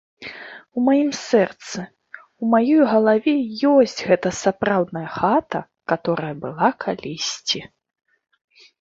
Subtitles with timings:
[0.79, 1.83] У маім сэрцы,
[2.41, 3.35] у маёй галаве
[3.75, 5.59] ёсць гэта сапраўдная хата,
[5.95, 7.59] каторая была калісьці.